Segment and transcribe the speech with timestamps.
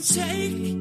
[0.00, 0.76] You take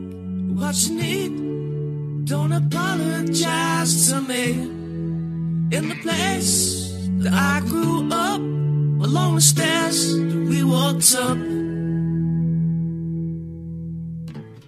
[0.57, 2.25] what you need.
[2.25, 4.51] Don't apologize to me.
[5.75, 11.37] In the place that I grew up, along the stairs that we walked up.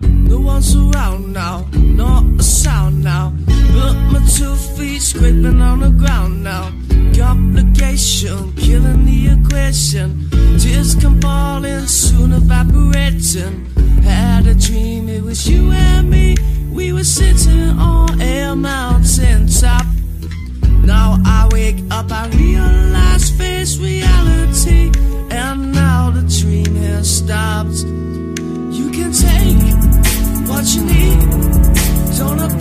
[0.02, 3.34] No one's around now, not a sound now.
[3.74, 6.74] But my two feet scraping on the ground now.
[7.18, 10.30] Complication, killing the equation.
[10.60, 13.66] Tears come falling, soon evaporating.
[14.04, 16.36] Had a dream, it was you and me.
[16.72, 19.86] We were sitting on a mountain top.
[20.84, 24.92] Now I wake up, I realize face reality.
[25.30, 27.84] And now the dream has stopped.
[28.78, 31.20] You can take what you need.
[32.18, 32.61] Don't